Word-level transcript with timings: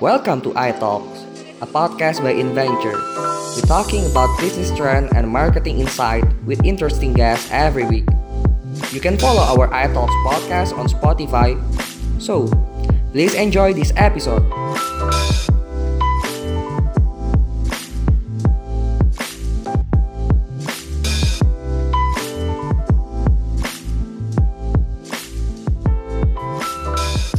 Welcome 0.00 0.40
to 0.42 0.54
iTalks, 0.54 1.26
a 1.58 1.66
podcast 1.66 2.22
by 2.22 2.30
Inventure. 2.30 2.94
We're 3.58 3.66
talking 3.66 4.06
about 4.06 4.30
business 4.38 4.70
trend 4.78 5.10
and 5.16 5.26
marketing 5.26 5.80
insight 5.80 6.22
with 6.46 6.62
interesting 6.62 7.14
guests 7.14 7.50
every 7.50 7.84
week. 7.84 8.06
You 8.94 9.00
can 9.00 9.18
follow 9.18 9.42
our 9.42 9.66
iTalks 9.74 10.14
podcast 10.22 10.70
on 10.78 10.86
Spotify. 10.86 11.58
So, 12.22 12.46
please 13.10 13.34
enjoy 13.34 13.74
this 13.74 13.92
episode. 13.96 14.46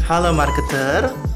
Halo 0.03 0.33
marketer, 0.33 1.28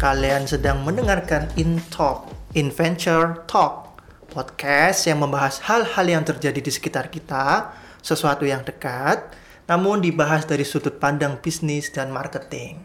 kalian 0.00 0.48
sedang 0.48 0.80
mendengarkan 0.80 1.52
In 1.60 1.76
Talk, 1.92 2.32
Adventure 2.56 3.44
Talk, 3.44 4.00
podcast 4.32 5.04
yang 5.04 5.20
membahas 5.20 5.60
hal-hal 5.68 6.08
yang 6.08 6.24
terjadi 6.24 6.56
di 6.56 6.72
sekitar 6.72 7.12
kita, 7.12 7.76
sesuatu 8.00 8.48
yang 8.48 8.64
dekat, 8.64 9.28
namun 9.68 10.00
dibahas 10.00 10.48
dari 10.48 10.64
sudut 10.64 10.96
pandang 10.96 11.36
bisnis 11.44 11.92
dan 11.92 12.08
marketing. 12.16 12.80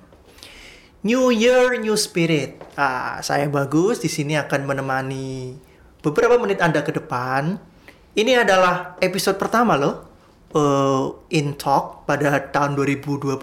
New 1.08 1.32
Year, 1.32 1.80
New 1.80 1.96
Spirit. 1.96 2.60
Ah, 2.76 3.24
saya 3.24 3.48
bagus 3.48 4.04
di 4.04 4.12
sini 4.12 4.36
akan 4.36 4.68
menemani 4.68 5.56
beberapa 6.04 6.36
menit 6.36 6.60
Anda 6.60 6.84
ke 6.84 6.92
depan. 6.92 7.56
Ini 8.12 8.44
adalah 8.44 9.00
episode 9.00 9.40
pertama 9.40 9.80
loh 9.80 10.04
uh, 10.52 11.16
in 11.32 11.56
talk 11.56 12.04
pada 12.04 12.44
tahun 12.52 12.76
2022 12.76 13.40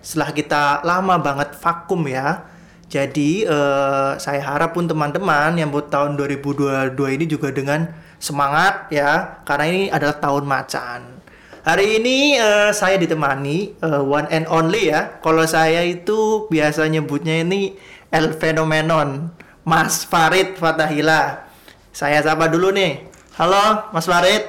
setelah 0.00 0.30
kita 0.32 0.80
lama 0.88 1.20
banget 1.20 1.52
vakum 1.60 2.08
ya. 2.08 2.56
Jadi 2.88 3.44
uh, 3.44 4.16
saya 4.16 4.40
harap 4.40 4.72
pun 4.72 4.88
teman-teman 4.88 5.52
yang 5.60 5.68
buat 5.68 5.92
tahun 5.92 6.16
2022 6.16 6.96
ini 7.20 7.24
juga 7.28 7.52
dengan 7.52 7.84
semangat 8.16 8.88
ya 8.88 9.44
karena 9.44 9.64
ini 9.68 9.82
adalah 9.92 10.16
tahun 10.16 10.48
macan. 10.48 11.20
Hari 11.68 12.00
ini 12.00 12.40
uh, 12.40 12.72
saya 12.72 12.96
ditemani 12.96 13.76
uh, 13.84 14.00
one 14.00 14.24
and 14.32 14.48
only 14.48 14.88
ya. 14.88 15.20
Kalau 15.20 15.44
saya 15.44 15.84
itu 15.84 16.48
biasa 16.48 16.88
nyebutnya 16.88 17.44
ini 17.44 17.76
El 18.08 18.32
Phenomenon, 18.32 19.36
Mas 19.68 20.08
Farid 20.08 20.56
Fatahila. 20.56 21.44
Saya 21.92 22.24
sapa 22.24 22.48
dulu 22.48 22.72
nih. 22.72 23.04
Halo, 23.36 23.92
Mas 23.92 24.08
Farid. 24.08 24.48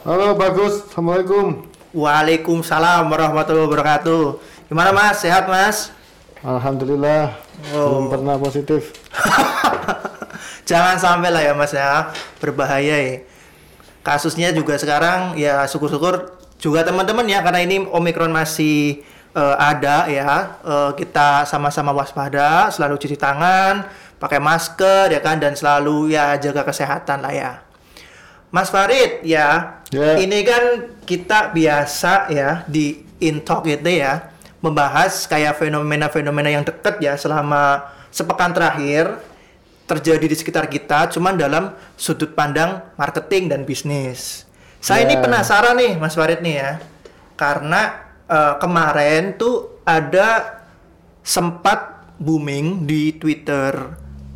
Halo 0.00 0.32
bagus, 0.32 0.88
assalamualaikum. 0.88 1.68
Waalaikumsalam 1.92 3.04
warahmatullahi 3.04 3.68
wabarakatuh. 3.68 4.40
Gimana 4.72 4.96
mas? 4.96 5.20
Sehat 5.20 5.44
mas? 5.44 5.92
Alhamdulillah. 6.40 7.36
Oh. 7.76 8.00
Belum 8.00 8.04
pernah 8.08 8.36
positif. 8.40 8.96
Jangan 10.70 10.96
sampai 10.96 11.28
lah 11.28 11.42
ya 11.44 11.52
mas 11.52 11.74
ya, 11.74 12.08
berbahaya 12.40 12.96
ya. 12.96 13.14
Kasusnya 14.00 14.48
juga 14.56 14.80
sekarang 14.80 15.36
ya 15.36 15.68
syukur-syukur 15.68 16.40
juga 16.56 16.80
teman-teman 16.80 17.28
ya 17.28 17.44
karena 17.44 17.60
ini 17.60 17.84
omikron 17.84 18.32
masih 18.32 19.04
uh, 19.36 19.60
ada 19.60 20.08
ya. 20.08 20.56
Uh, 20.64 20.96
kita 20.96 21.44
sama-sama 21.44 21.92
waspada, 21.92 22.72
selalu 22.72 22.96
cuci 22.96 23.20
tangan, 23.20 23.84
pakai 24.16 24.40
masker 24.40 25.12
ya 25.12 25.20
kan 25.20 25.36
dan 25.36 25.52
selalu 25.52 26.16
ya 26.16 26.40
jaga 26.40 26.64
kesehatan 26.64 27.20
lah 27.20 27.34
ya. 27.34 27.52
Mas 28.48 28.72
Farid 28.72 29.22
ya, 29.22 29.78
Ya. 29.90 30.18
ini 30.22 30.46
kan 30.46 30.94
kita 31.02 31.50
biasa 31.50 32.30
ya 32.30 32.62
di 32.70 33.02
in 33.18 33.42
talk 33.42 33.66
itu 33.66 33.90
ya 33.90 34.29
membahas 34.60 35.24
kayak 35.24 35.56
fenomena-fenomena 35.56 36.52
yang 36.52 36.64
dekat 36.64 37.00
ya 37.00 37.16
selama 37.16 37.88
sepekan 38.12 38.52
terakhir 38.52 39.16
terjadi 39.88 40.22
di 40.22 40.36
sekitar 40.38 40.70
kita, 40.70 41.10
cuman 41.10 41.34
dalam 41.34 41.74
sudut 41.98 42.30
pandang 42.32 42.78
marketing 42.94 43.50
dan 43.50 43.66
bisnis. 43.66 44.46
Saya 44.78 45.02
ini 45.02 45.18
Ya. 45.18 45.22
penasaran 45.26 45.74
nih, 45.76 45.98
Mas 45.98 46.14
Farid 46.14 46.40
nih 46.40 46.56
ya, 46.62 46.70
karena 47.34 48.06
eh, 48.30 48.54
kemarin 48.62 49.34
tuh 49.34 49.82
ada 49.82 50.62
sempat 51.20 52.06
booming 52.22 52.86
di 52.86 53.10
Twitter 53.18 53.74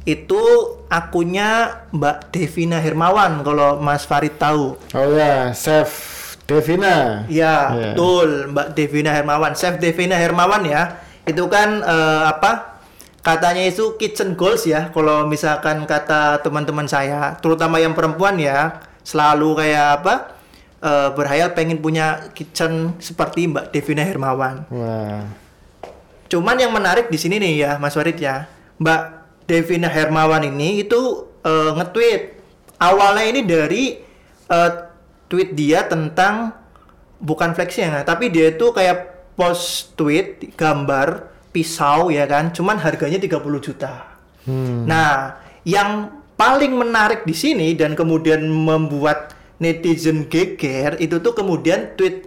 itu 0.03 0.43
akunnya 0.91 1.83
Mbak 1.95 2.35
Devina 2.35 2.83
Hermawan 2.83 3.41
kalau 3.41 3.79
Mas 3.79 4.03
Farid 4.05 4.35
tahu. 4.37 4.75
Oh 4.93 5.09
ya, 5.15 5.55
Chef 5.55 6.14
Devina. 6.45 7.25
Ya, 7.27 7.73
Ya. 7.73 7.93
betul 7.97 8.53
Mbak 8.53 8.67
Devina 8.77 9.11
Hermawan. 9.11 9.53
Chef 9.57 9.81
Devina 9.81 10.15
Hermawan 10.15 10.63
ya. 10.65 11.01
Itu 11.25 11.49
kan 11.49 11.81
eh, 11.81 12.23
apa? 12.29 12.77
Katanya 13.25 13.65
itu 13.65 13.97
kitchen 13.97 14.37
goals 14.37 14.69
ya. 14.69 14.93
Kalau 14.93 15.25
misalkan 15.25 15.89
kata 15.89 16.45
teman-teman 16.45 16.85
saya, 16.85 17.41
terutama 17.41 17.81
yang 17.81 17.97
perempuan 17.97 18.37
ya, 18.37 18.81
selalu 19.01 19.57
kayak 19.57 19.89
apa? 20.01 20.15
eh, 20.85 21.09
berhayal 21.17 21.57
pengen 21.57 21.81
punya 21.81 22.29
kitchen 22.37 22.93
seperti 23.01 23.49
Mbak 23.49 23.73
Devina 23.73 24.05
Hermawan. 24.05 24.69
Wah. 24.69 25.25
Cuman 26.29 26.61
yang 26.61 26.77
menarik 26.77 27.09
di 27.09 27.17
sini 27.17 27.41
nih 27.41 27.65
ya, 27.65 27.71
Mas 27.81 27.97
Warid 27.97 28.21
ya, 28.21 28.45
Mbak 28.77 29.01
Devina 29.49 29.89
Hermawan 29.89 30.45
ini 30.45 30.85
itu 30.85 31.01
eh, 31.41 31.73
nge-tweet 31.73 32.37
awalnya 32.77 33.25
ini 33.25 33.41
dari 33.45 33.83
eh, 34.45 34.71
tweet 35.29 35.57
dia 35.57 35.87
tentang 35.87 36.53
bukan 37.21 37.57
flexing 37.57 37.89
ya, 37.89 38.03
tapi 38.05 38.29
dia 38.29 38.53
itu 38.53 38.71
kayak 38.71 39.33
post 39.35 39.97
tweet 39.99 40.55
gambar 40.55 41.33
pisau 41.55 42.11
ya 42.11 42.27
kan, 42.27 42.51
cuman 42.51 42.79
harganya 42.83 43.17
30 43.17 43.41
juta. 43.63 44.19
Hmm. 44.45 44.85
Nah, 44.85 45.39
yang 45.65 46.21
paling 46.35 46.75
menarik 46.75 47.25
di 47.25 47.33
sini 47.33 47.73
dan 47.79 47.95
kemudian 47.95 48.45
membuat 48.45 49.33
netizen 49.63 50.27
geger 50.27 50.99
itu 50.99 51.23
tuh 51.23 51.33
kemudian 51.33 51.95
tweet 51.95 52.27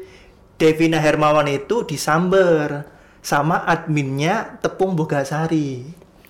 Devina 0.58 0.98
Hermawan 0.98 1.46
itu 1.46 1.86
disamber 1.86 2.88
sama 3.22 3.62
adminnya 3.68 4.58
Tepung 4.64 4.98
Bogasari. 4.98 5.86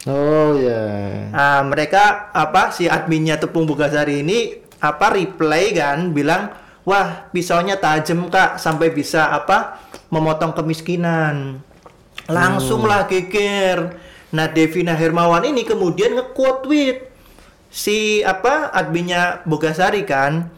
Oh 0.08 0.56
ya. 0.60 0.84
Nah, 1.32 1.64
mereka 1.64 2.32
apa 2.36 2.76
si 2.76 2.92
adminnya 2.92 3.40
Tepung 3.40 3.64
Bogasari 3.64 4.26
ini 4.26 4.67
apa 4.78 5.14
reply 5.18 5.74
kan 5.74 6.14
bilang, 6.14 6.54
"Wah, 6.86 7.30
pisaunya 7.34 7.78
tajam, 7.82 8.30
Kak, 8.30 8.62
sampai 8.62 8.94
bisa 8.94 9.34
apa? 9.34 9.84
memotong 10.08 10.56
kemiskinan." 10.56 11.60
Langsung 12.28 12.84
lah 12.84 13.08
geger. 13.08 14.00
Nah, 14.36 14.52
Devina 14.52 14.92
Hermawan 14.92 15.48
ini 15.48 15.64
kemudian 15.64 16.12
nge-quote 16.20 16.68
tweet 16.68 16.98
si 17.72 18.20
apa 18.24 18.72
adminnya 18.76 19.44
Bogasari 19.48 20.04
kan. 20.04 20.52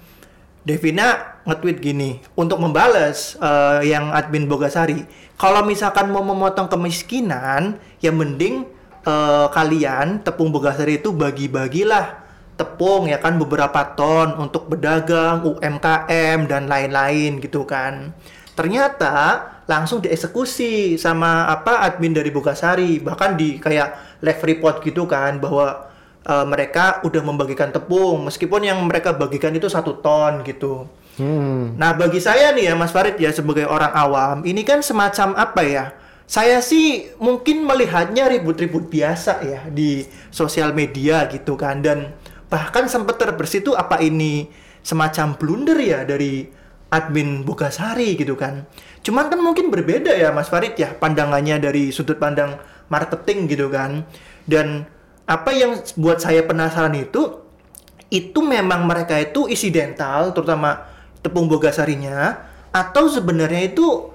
Devina 0.66 1.38
nge-tweet 1.46 1.78
gini 1.82 2.22
untuk 2.34 2.62
membales 2.62 3.38
eh, 3.38 3.90
yang 3.90 4.10
admin 4.14 4.50
Bogasari. 4.50 5.06
Kalau 5.40 5.64
misalkan 5.64 6.12
mau 6.12 6.26
memotong 6.26 6.68
kemiskinan, 6.68 7.78
ya 8.02 8.10
mending 8.10 8.66
eh, 9.06 9.48
kalian 9.54 10.26
tepung 10.26 10.50
Bogasari 10.50 10.98
itu 10.98 11.14
bagi-bagilah 11.14 12.29
tepung 12.60 13.08
ya 13.08 13.24
kan 13.24 13.40
beberapa 13.40 13.96
ton 13.96 14.36
untuk 14.36 14.68
pedagang, 14.68 15.48
UMKM 15.48 16.52
dan 16.52 16.68
lain-lain 16.68 17.40
gitu 17.40 17.64
kan. 17.64 18.12
Ternyata 18.60 19.48
langsung 19.64 20.04
dieksekusi 20.04 21.00
sama 21.00 21.48
apa 21.48 21.80
admin 21.88 22.12
dari 22.12 22.28
Bogasari, 22.28 23.00
bahkan 23.00 23.40
di 23.40 23.56
kayak 23.56 24.20
live 24.20 24.44
report 24.44 24.84
gitu 24.84 25.08
kan 25.08 25.40
bahwa 25.40 25.88
eh, 26.28 26.46
mereka 26.46 27.00
udah 27.08 27.24
membagikan 27.24 27.72
tepung 27.72 28.28
meskipun 28.28 28.68
yang 28.68 28.84
mereka 28.84 29.16
bagikan 29.16 29.56
itu 29.56 29.72
satu 29.72 30.04
ton 30.04 30.44
gitu. 30.44 30.92
Hmm. 31.20 31.76
Nah, 31.76 31.96
bagi 31.96 32.24
saya 32.24 32.56
nih 32.56 32.72
ya 32.72 32.74
Mas 32.80 32.96
Farid 32.96 33.20
ya 33.20 33.32
sebagai 33.36 33.68
orang 33.68 33.92
awam, 33.92 34.38
ini 34.48 34.64
kan 34.64 34.80
semacam 34.80 35.36
apa 35.36 35.62
ya? 35.68 35.86
Saya 36.30 36.64
sih 36.64 37.10
mungkin 37.18 37.66
melihatnya 37.66 38.30
ribut-ribut 38.30 38.88
biasa 38.88 39.42
ya 39.44 39.66
di 39.68 40.06
sosial 40.30 40.78
media 40.78 41.26
gitu 41.26 41.58
kan 41.58 41.82
dan 41.82 42.14
bahkan 42.50 42.90
sempat 42.90 43.22
terbersit 43.22 43.64
itu 43.64 43.78
apa 43.78 44.02
ini 44.02 44.50
semacam 44.82 45.38
blunder 45.38 45.78
ya 45.78 46.02
dari 46.04 46.50
admin 46.90 47.46
Bogasari 47.46 48.18
gitu 48.18 48.34
kan. 48.34 48.66
Cuman 49.06 49.30
kan 49.30 49.40
mungkin 49.40 49.70
berbeda 49.70 50.12
ya 50.18 50.34
Mas 50.34 50.50
Farid 50.50 50.76
ya 50.76 50.98
pandangannya 50.98 51.62
dari 51.62 51.94
sudut 51.94 52.18
pandang 52.18 52.58
marketing 52.90 53.46
gitu 53.46 53.70
kan. 53.70 54.04
Dan 54.50 54.90
apa 55.30 55.54
yang 55.54 55.78
buat 55.96 56.18
saya 56.18 56.42
penasaran 56.42 56.98
itu 56.98 57.46
itu 58.10 58.42
memang 58.42 58.90
mereka 58.90 59.22
itu 59.22 59.46
isidental 59.46 60.34
terutama 60.34 60.90
tepung 61.22 61.46
bogasarinya 61.46 62.42
atau 62.74 63.06
sebenarnya 63.06 63.70
itu 63.70 64.10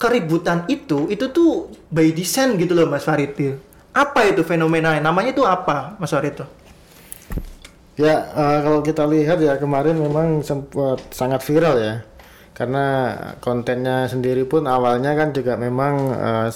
keributan 0.00 0.64
itu 0.72 1.08
itu 1.12 1.28
tuh 1.28 1.68
by 1.92 2.16
design 2.16 2.56
gitu 2.56 2.72
loh 2.72 2.88
Mas 2.88 3.04
Farid 3.04 3.36
tuh. 3.36 3.60
Apa 3.92 4.28
itu 4.28 4.44
fenomenanya? 4.44 5.04
Namanya 5.04 5.36
itu 5.36 5.44
apa 5.44 6.00
Mas 6.00 6.12
Farid 6.12 6.40
tuh? 6.40 6.48
Ya, 7.96 8.28
eh, 8.28 8.58
kalau 8.64 8.80
kita 8.84 9.08
lihat 9.08 9.40
ya 9.40 9.56
kemarin 9.56 9.96
memang 9.96 10.44
sempat 10.44 11.00
sangat 11.12 11.40
viral 11.48 11.76
ya. 11.80 11.94
karena 12.56 13.12
kontennya 13.44 14.08
sendiri 14.08 14.48
pun 14.48 14.64
awalnya 14.64 15.12
kan 15.12 15.28
juga 15.36 15.60
memang 15.60 15.94
eh, 16.16 16.48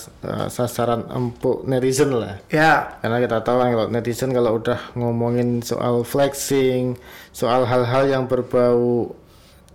sasaran 0.48 1.04
empuk 1.12 1.68
netizen 1.68 2.16
lah. 2.16 2.40
Ya, 2.48 2.96
karena 3.04 3.20
kita 3.20 3.36
tahu 3.44 3.56
kan 3.60 3.68
kalau 3.76 3.86
netizen 3.92 4.30
kalau 4.32 4.56
udah 4.56 4.80
ngomongin 4.96 5.60
soal 5.60 6.00
flexing 6.00 6.96
soal 7.36 7.68
hal-hal 7.68 8.08
yang 8.08 8.24
berbau 8.32 9.12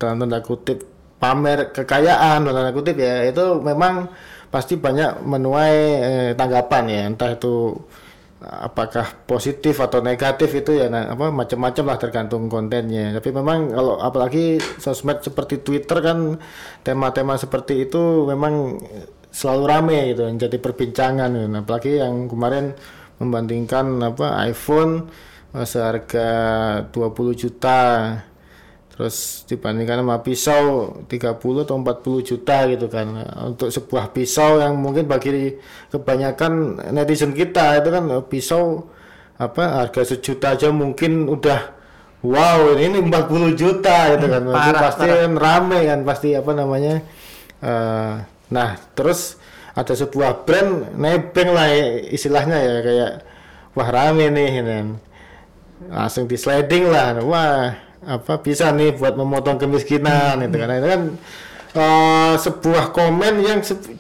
dalam 0.02 0.18
tanda 0.26 0.42
kutip 0.42 0.82
pamer 1.22 1.70
kekayaan 1.78 2.42
dalam 2.42 2.58
tanda 2.58 2.74
kutip 2.74 2.98
ya 2.98 3.22
itu 3.30 3.62
memang 3.62 4.10
pasti 4.50 4.82
banyak 4.82 5.22
menuai 5.22 5.78
eh, 6.10 6.30
tanggapan 6.34 6.84
ya. 6.90 7.02
Entah 7.06 7.30
itu 7.38 7.78
apakah 8.44 9.24
positif 9.24 9.80
atau 9.80 10.04
negatif 10.04 10.52
itu 10.52 10.76
ya 10.76 10.92
nah, 10.92 11.16
apa 11.16 11.32
macam-macam 11.32 11.84
lah 11.88 11.98
tergantung 11.98 12.52
kontennya 12.52 13.16
tapi 13.16 13.32
memang 13.32 13.72
kalau 13.72 13.96
apalagi 13.98 14.60
sosmed 14.78 15.24
seperti 15.24 15.64
Twitter 15.64 16.04
kan 16.04 16.36
tema-tema 16.84 17.40
seperti 17.40 17.88
itu 17.88 18.28
memang 18.28 18.76
selalu 19.36 19.64
rame 19.68 20.00
gitu 20.16 20.24
jadi 20.40 20.58
perbincangan 20.64 21.30
gitu. 21.36 21.48
Nah, 21.52 21.62
apalagi 21.68 21.92
yang 22.00 22.32
kemarin 22.32 22.72
membandingkan 23.20 24.00
apa 24.00 24.48
iPhone 24.48 25.12
eh, 25.52 25.68
seharga 25.68 26.30
20 26.92 27.36
juta 27.36 27.80
terus 28.96 29.44
dibandingkan 29.44 30.08
sama 30.08 30.24
pisau 30.24 30.64
30 31.04 31.68
atau 31.68 31.76
40 31.76 32.24
juta 32.24 32.58
gitu 32.72 32.88
kan. 32.88 33.08
Untuk 33.44 33.68
sebuah 33.68 34.16
pisau 34.16 34.64
yang 34.64 34.80
mungkin 34.80 35.04
bagi 35.04 35.60
kebanyakan 35.92 36.80
netizen 36.96 37.36
kita 37.36 37.84
itu 37.84 37.92
kan 37.92 38.04
eh, 38.08 38.24
pisau 38.24 38.88
apa 39.36 39.84
harga 39.84 40.16
sejuta 40.16 40.56
aja 40.56 40.72
mungkin 40.72 41.28
udah 41.28 41.76
wow 42.24 42.72
ini 42.80 43.04
40 43.04 43.60
juta 43.60 44.16
gitu 44.16 44.26
kan. 44.32 44.42
Parah, 44.56 44.82
pasti 44.88 45.06
kan 45.12 45.34
rame 45.36 45.80
kan 45.84 46.00
pasti 46.08 46.30
apa 46.32 46.52
namanya 46.56 47.04
eh, 47.60 48.14
nah 48.48 48.70
terus 48.96 49.36
ada 49.76 49.92
sebuah 49.92 50.48
brand 50.48 50.96
nebeng 50.96 51.52
lah 51.52 51.68
istilahnya 52.16 52.58
ya 52.64 52.76
kayak 52.80 53.12
wah 53.76 53.90
rame 53.92 54.32
nih 54.32 54.50
gitu 54.64 54.72
kan. 54.72 54.88
Langsung 55.92 56.32
di 56.32 56.40
sliding 56.40 56.88
lah. 56.88 57.20
Wah 57.20 57.85
apa 58.06 58.38
bisa 58.40 58.70
nih 58.70 58.94
buat 58.94 59.18
memotong 59.18 59.58
kemiskinan 59.58 60.40
itu 60.46 60.56
kan. 60.56 60.70
Itu 60.78 60.88
kan 60.88 61.02
eh, 61.76 62.34
sebuah 62.38 62.94
komen 62.94 63.34
yang 63.42 63.60
se- 63.66 63.98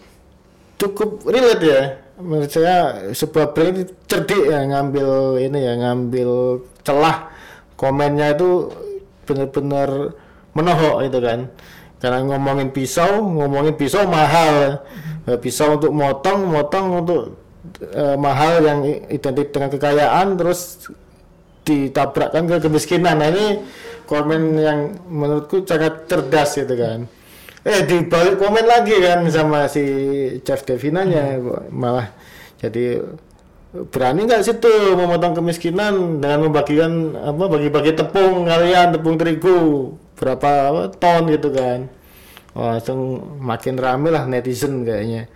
cukup 0.78 1.25
relate 1.25 1.66
ya. 1.66 1.81
Menurut 2.16 2.48
saya 2.48 3.12
sebuah 3.12 3.52
brand 3.52 3.92
cerdik 4.07 4.48
ya 4.48 4.63
ngambil 4.63 5.42
ini 5.44 5.60
ya 5.60 5.74
ngambil 5.75 6.63
celah 6.88 7.28
komennya 7.75 8.40
itu 8.40 8.72
benar-benar 9.28 10.16
menohok 10.56 11.04
itu 11.04 11.19
kan. 11.19 11.40
Karena 12.00 12.22
ngomongin 12.24 12.69
pisau 12.72 13.19
ngomongin 13.19 13.75
pisau 13.75 14.08
mahal. 14.08 14.80
Eh, 15.25 15.40
pisau 15.42 15.75
untuk 15.75 15.90
motong 15.90 16.46
motong 16.54 16.86
untuk 17.01 17.22
eh, 17.81 18.16
mahal 18.16 18.62
yang 18.62 18.80
identik 19.10 19.50
dengan 19.50 19.74
kekayaan 19.74 20.38
terus 20.38 20.86
ditabrakkan 21.66 22.46
ke 22.46 22.62
kemiskinan. 22.62 23.18
Nah 23.18 23.34
ini 23.34 23.66
komen 24.06 24.57
yang 24.57 24.80
menurutku 25.10 25.66
sangat 25.66 26.07
cerdas 26.10 26.56
gitu 26.57 26.75
kan. 26.78 27.10
Eh 27.66 27.81
dibalik 27.84 28.38
komen 28.38 28.66
lagi 28.66 28.94
kan 29.02 29.25
sama 29.34 29.66
si 29.66 29.84
Jeff 30.46 30.62
Devinanya 30.63 31.42
malah 31.74 32.13
jadi 32.62 33.02
berani 33.92 34.24
nggak 34.24 34.46
situ 34.46 34.96
memotong 34.96 35.36
kemiskinan 35.36 36.24
dengan 36.24 36.48
membagikan 36.48 37.18
apa 37.19 37.44
bagi-bagi 37.52 37.92
tepung 37.92 38.48
kalian 38.48 38.96
tepung 38.96 39.19
terigu 39.19 39.92
berapa 40.16 40.72
apa, 40.72 40.81
ton 40.96 41.28
gitu 41.28 41.51
kan. 41.51 41.92
Wah, 42.56 42.80
langsung 42.80 43.19
makin 43.44 43.75
rame 43.75 44.16
lah 44.16 44.24
netizen 44.24 44.88
kayaknya. 44.88 45.28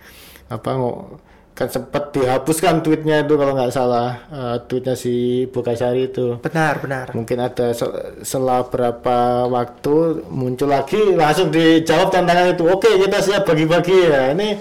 Apa 0.48 0.70
ngo- 0.72 1.20
kan 1.60 1.68
sempat 1.68 2.08
dihapuskan 2.16 2.80
tweetnya 2.80 3.20
itu 3.20 3.36
kalau 3.36 3.52
nggak 3.52 3.68
salah 3.68 4.24
eh, 4.32 4.56
tweetnya 4.64 4.96
si 4.96 5.44
Bukasari 5.52 6.08
itu. 6.08 6.40
Benar, 6.40 6.80
benar. 6.80 7.06
mungkin 7.12 7.36
ada 7.36 7.76
sel- 7.76 8.16
setelah 8.24 8.64
berapa 8.64 9.44
waktu 9.44 10.24
muncul 10.32 10.72
lagi 10.72 11.12
langsung 11.12 11.52
dijawab 11.52 12.08
tantangan 12.08 12.56
itu. 12.56 12.64
Oke 12.64 12.88
kita 12.96 13.20
siap 13.20 13.44
bagi-bagi 13.44 14.08
ya. 14.08 14.32
Ini 14.32 14.56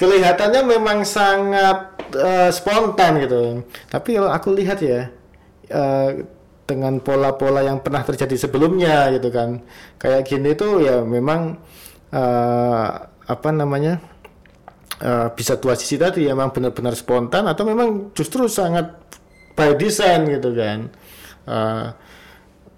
kelihatannya 0.00 0.64
memang 0.64 1.04
sangat 1.04 2.08
eh, 2.16 2.48
spontan 2.48 3.20
gitu. 3.20 3.60
Tapi 3.92 4.16
kalau 4.16 4.32
aku 4.32 4.56
lihat 4.56 4.80
ya 4.80 5.12
eh, 5.68 6.10
dengan 6.64 7.04
pola-pola 7.04 7.60
yang 7.60 7.84
pernah 7.84 8.00
terjadi 8.00 8.48
sebelumnya 8.48 9.12
gitu 9.12 9.28
kan. 9.28 9.60
Kayak 10.00 10.24
gini 10.24 10.56
tuh 10.56 10.80
ya 10.88 11.04
memang 11.04 11.60
eh, 12.16 12.88
apa 13.28 13.48
namanya 13.52 14.00
eh, 14.98 15.28
bisa 15.30 15.54
dua 15.62 15.78
sisi 15.78 15.94
tadi 15.94 16.26
ya, 16.26 16.34
memang 16.34 16.50
benar-benar 16.50 16.98
spontan 16.98 17.46
atau 17.46 17.62
memang 17.62 18.10
justru 18.16 18.50
sangat 18.50 18.90
by 19.54 19.78
design 19.78 20.26
gitu 20.26 20.50
kan. 20.56 20.90
Eh, 21.46 21.86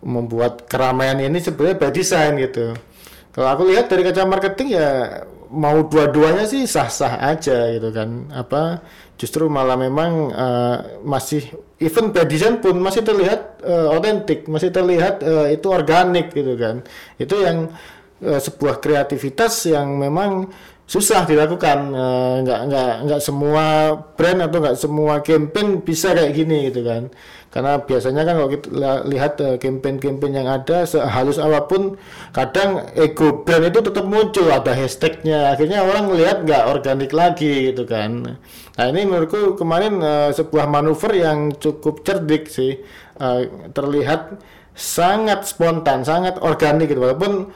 membuat 0.02 0.66
keramaian 0.66 1.18
ini 1.22 1.38
sebenarnya 1.38 1.78
by 1.78 1.90
design 1.94 2.34
gitu. 2.42 2.74
Kalau 3.32 3.48
aku 3.48 3.62
lihat 3.70 3.88
dari 3.88 4.02
kaca 4.04 4.26
marketing 4.26 4.74
ya 4.76 4.88
mau 5.52 5.84
dua-duanya 5.86 6.44
sih 6.48 6.66
sah-sah 6.66 7.22
aja 7.22 7.70
gitu 7.72 7.94
kan. 7.94 8.28
Apa 8.34 8.82
justru 9.14 9.46
malah 9.46 9.78
memang 9.78 10.34
eh, 10.34 10.76
masih 11.06 11.46
even 11.78 12.10
by 12.10 12.26
design 12.26 12.58
pun 12.58 12.82
masih 12.82 13.06
terlihat 13.06 13.62
otentik 13.62 14.50
masih 14.50 14.74
terlihat 14.74 15.22
eh, 15.22 15.54
itu 15.54 15.70
organik 15.70 16.34
gitu 16.34 16.58
kan. 16.58 16.82
Itu 17.14 17.38
yang 17.38 17.70
eh, 18.20 18.40
sebuah 18.42 18.82
kreativitas 18.82 19.70
yang 19.70 19.96
memang 20.02 20.50
susah 20.86 21.24
dilakukan 21.24 21.78
Eh, 21.94 22.36
nggak 22.44 22.60
nggak 22.68 22.92
nggak 23.08 23.20
semua 23.22 23.64
brand 24.16 24.40
atau 24.44 24.58
nggak 24.60 24.78
semua 24.78 25.14
campaign 25.22 25.80
bisa 25.84 26.12
kayak 26.16 26.32
gini 26.34 26.68
gitu 26.70 26.82
kan. 26.84 27.08
Karena 27.52 27.76
biasanya 27.84 28.24
kan 28.24 28.34
kalau 28.40 28.50
kita 28.50 28.68
lihat 29.12 29.32
eh, 29.44 29.56
campaign-campaign 29.60 30.32
yang 30.32 30.48
ada 30.48 30.88
sehalus 30.88 31.36
apa 31.36 31.68
pun 31.68 32.00
kadang 32.32 32.80
ego 32.96 33.44
brand 33.44 33.68
itu 33.68 33.80
tetap 33.84 34.04
muncul 34.08 34.48
ada 34.48 34.72
hashtagnya. 34.72 35.52
Akhirnya 35.52 35.84
orang 35.84 36.08
melihat 36.10 36.36
nggak 36.48 36.64
organik 36.72 37.10
lagi 37.12 37.72
gitu 37.72 37.84
kan. 37.84 38.40
Nah 38.76 38.86
ini 38.88 39.04
menurutku 39.04 39.54
kemarin 39.60 40.00
eh, 40.00 40.30
sebuah 40.32 40.66
manuver 40.68 41.12
yang 41.12 41.52
cukup 41.60 42.02
cerdik 42.06 42.48
sih. 42.48 42.80
Eh, 43.20 43.40
terlihat 43.76 44.40
sangat 44.72 45.44
spontan 45.44 46.02
sangat 46.08 46.40
organik 46.40 46.88
gitu. 46.88 47.04
Walaupun 47.04 47.52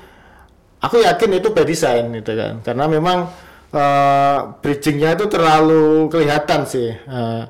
aku 0.81 1.02
yakin 1.02 1.31
itu 1.38 1.49
by 1.52 1.64
design 1.64 2.12
gitu 2.17 2.32
kan. 2.37 2.61
Karena 2.64 2.84
memang 2.88 3.28
eh, 3.73 4.38
bridgingnya 4.61 5.17
itu 5.17 5.26
terlalu 5.31 6.08
kelihatan 6.12 6.61
sih 6.69 6.90
eh, 6.93 7.43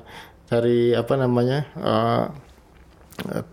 dari 0.47 0.95
apa 0.95 1.13
namanya 1.19 1.59
eh, 1.75 2.23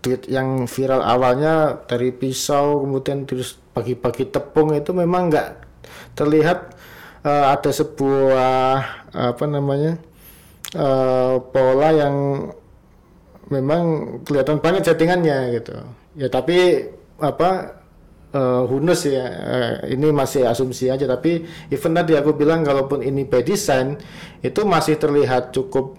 tweet 0.01 0.29
yang 0.29 0.69
viral 0.69 1.01
awalnya 1.01 1.81
dari 1.89 2.13
pisau 2.13 2.85
kemudian 2.85 3.25
terus 3.25 3.57
pagi-pagi 3.73 4.29
tepung 4.29 4.71
itu 4.77 4.93
memang 4.93 5.33
nggak 5.33 5.49
terlihat 6.15 6.75
eh, 7.25 7.45
ada 7.49 7.71
sebuah 7.73 8.53
apa 9.15 9.45
namanya 9.47 9.97
eh, 10.75 11.35
pola 11.51 11.89
yang 11.91 12.15
memang 13.49 13.83
kelihatan 14.25 14.57
banget 14.57 14.89
settingannya 14.89 15.61
gitu. 15.61 15.75
Ya 16.17 16.27
tapi 16.31 16.89
apa 17.21 17.77
eh 18.35 18.61
who 18.67 18.83
ya 19.07 19.25
eh, 19.31 19.95
ini 19.95 20.11
masih 20.11 20.43
asumsi 20.43 20.91
aja. 20.91 21.07
Tapi 21.07 21.47
even 21.71 21.95
tadi 21.95 22.19
aku 22.19 22.35
bilang 22.35 22.67
kalaupun 22.67 22.99
ini 22.99 23.23
by 23.23 23.41
design 23.47 23.95
itu 24.43 24.61
masih 24.67 24.99
terlihat 24.99 25.55
cukup 25.55 25.95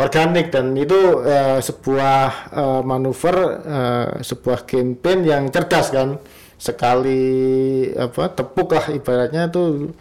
organik 0.00 0.50
dan 0.50 0.74
itu 0.74 1.22
eh, 1.22 1.58
sebuah 1.62 2.50
eh, 2.50 2.82
manuver 2.82 3.36
eh, 3.62 4.08
sebuah 4.24 4.66
campaign 4.66 5.18
yang 5.22 5.42
cerdas 5.54 5.94
kan. 5.94 6.18
Sekali 6.60 7.22
apa 7.96 8.36
tepuk 8.36 8.76
lah 8.76 8.92
ibaratnya 8.92 9.48
tuh 9.48 9.96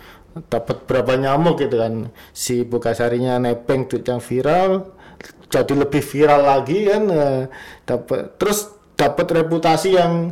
dapat 0.51 0.83
berapa 0.89 1.15
nyamuk 1.21 1.61
gitu 1.61 1.79
kan. 1.79 2.09
Si 2.33 2.65
Bukasarinya 2.65 3.38
nebeng 3.38 3.85
tweet 3.85 4.09
yang 4.09 4.19
viral 4.19 4.97
jadi 5.49 5.73
lebih 5.73 6.05
viral 6.05 6.45
lagi 6.45 6.85
kan 6.85 7.09
dapat 7.81 8.38
terus 8.38 8.69
dapat 8.93 9.27
reputasi 9.33 9.97
yang 9.97 10.29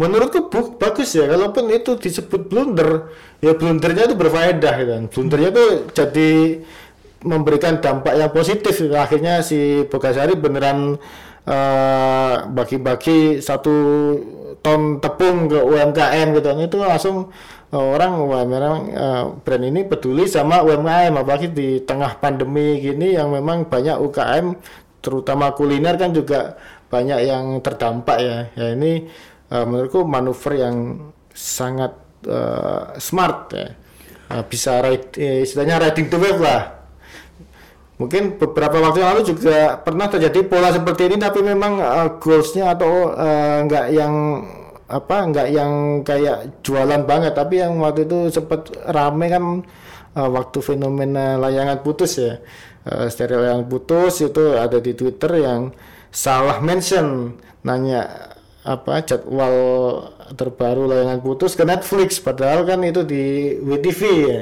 menurutku 0.00 0.48
bu- 0.48 0.74
bagus 0.80 1.12
ya 1.12 1.28
kalaupun 1.28 1.68
itu 1.68 2.00
disebut 2.00 2.48
blunder 2.48 3.12
ya 3.44 3.52
blundernya 3.52 4.08
itu 4.08 4.16
berfaedah 4.16 4.72
gitu 4.80 4.90
kan. 4.96 5.04
Blundernya 5.12 5.48
itu 5.52 5.66
jadi 5.92 6.30
memberikan 7.22 7.78
dampak 7.78 8.14
yang 8.18 8.30
positif. 8.34 8.74
Akhirnya 8.92 9.44
si 9.46 9.84
Bogasari 9.86 10.34
beneran 10.34 10.96
eh, 11.46 12.34
bagi-bagi 12.50 13.38
satu 13.42 13.76
ton 14.62 15.02
tepung 15.02 15.50
ke 15.50 15.58
UMKM 15.58 16.26
gitu 16.38 16.48
itu 16.62 16.76
langsung 16.78 17.16
eh, 17.74 17.76
orang 17.94 18.10
memang 18.48 18.76
eh, 18.90 19.24
brand 19.44 19.64
ini 19.66 19.80
peduli 19.86 20.24
sama 20.30 20.62
UMKM 20.66 21.12
apalagi 21.18 21.48
di 21.50 21.68
tengah 21.82 22.18
pandemi 22.22 22.78
gini 22.80 23.14
yang 23.18 23.28
memang 23.34 23.66
banyak 23.68 23.96
UKM 23.98 24.46
terutama 25.02 25.50
kuliner 25.54 25.98
kan 25.98 26.14
juga 26.14 26.56
banyak 26.92 27.18
yang 27.26 27.44
terdampak 27.64 28.18
ya. 28.22 28.38
Ya 28.54 28.66
ini 28.76 29.08
eh, 29.52 29.64
menurutku 29.68 30.08
manuver 30.08 30.52
yang 30.56 30.76
sangat 31.32 31.92
eh, 32.24 32.96
smart 32.96 33.52
ya. 33.52 33.68
Eh, 34.32 34.42
bisa 34.48 34.80
ride, 34.80 35.12
eh, 35.20 35.44
istilahnya 35.44 35.76
riding 35.84 36.08
the 36.08 36.18
wave 36.18 36.40
lah. 36.40 36.62
Mungkin 38.00 38.40
beberapa 38.40 38.82
waktu 38.82 39.04
yang 39.04 39.10
lalu 39.14 39.22
juga 39.36 39.78
pernah 39.78 40.10
terjadi 40.10 40.42
pola 40.48 40.74
seperti 40.74 41.12
ini 41.12 41.16
tapi 41.20 41.44
memang 41.44 41.72
eh, 41.78 42.08
goalsnya 42.16 42.72
atau 42.74 43.12
eh, 43.12 43.58
nggak 43.68 43.86
yang 43.92 44.14
apa 44.92 45.16
nggak 45.24 45.48
yang 45.52 45.72
kayak 46.04 46.60
jualan 46.60 47.02
banget 47.08 47.32
tapi 47.32 47.64
yang 47.64 47.80
waktu 47.80 48.04
itu 48.04 48.28
sempat 48.28 48.72
rame 48.88 49.26
kan 49.28 49.44
eh, 50.16 50.28
waktu 50.32 50.58
fenomena 50.64 51.36
layangan 51.36 51.78
putus 51.84 52.18
ya 52.18 52.40
Eh, 52.82 53.06
stereo 53.14 53.38
layangan 53.38 53.70
putus 53.70 54.26
itu 54.26 54.58
ada 54.58 54.82
di 54.82 54.90
Twitter 54.98 55.30
yang 55.38 55.70
salah 56.10 56.58
mention 56.58 57.38
nanya 57.62 58.31
apa 58.62 59.02
jadwal 59.02 59.54
terbaru 60.38 60.86
layangan 60.86 61.18
putus 61.18 61.58
ke 61.58 61.66
Netflix 61.66 62.22
padahal 62.22 62.62
kan 62.62 62.78
itu 62.86 63.02
di 63.02 63.58
WTV 63.58 64.00
ya. 64.30 64.40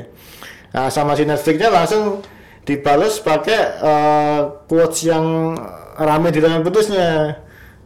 Nah, 0.71 0.89
sama 0.93 1.17
si 1.17 1.25
Netflixnya 1.25 1.73
langsung 1.73 2.21
dibalas 2.69 3.19
pakai 3.19 3.61
eh, 3.81 4.41
quotes 4.69 5.09
yang 5.09 5.57
rame 5.97 6.29
di 6.31 6.39
layangan 6.45 6.65
putusnya. 6.65 7.09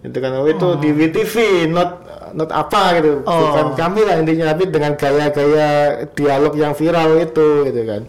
Itu 0.04 0.18
kan 0.20 0.36
oh, 0.36 0.50
itu 0.50 0.68
di 0.82 0.90
WTV 0.92 1.34
not 1.70 1.90
not 2.34 2.50
apa 2.50 2.98
gitu. 2.98 3.22
Oh. 3.24 3.38
Bukan 3.48 3.66
kami 3.78 4.00
lah 4.04 4.20
intinya 4.20 4.52
tapi 4.52 4.68
dengan 4.68 4.98
gaya-gaya 4.98 5.68
dialog 6.12 6.52
yang 6.58 6.74
viral 6.74 7.22
itu 7.22 7.70
gitu 7.70 7.82
kan. 7.86 8.02